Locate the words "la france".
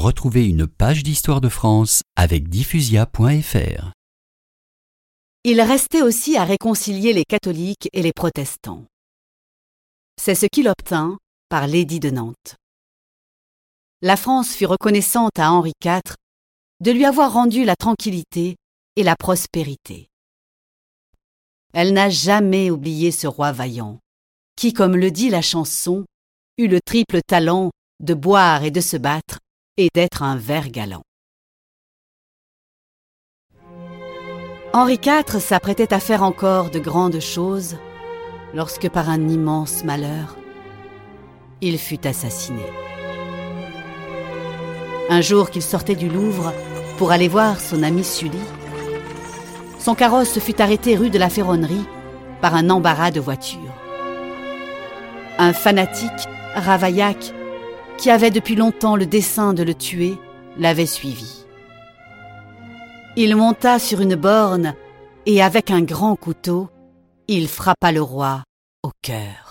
14.00-14.54